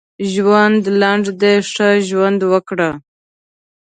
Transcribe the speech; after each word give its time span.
ژوند 0.33 0.83
لنډ 1.01 1.25
دی 1.41 1.55
ښه 1.71 1.87
ژوند 2.07 2.39
وکړه. 2.51 2.89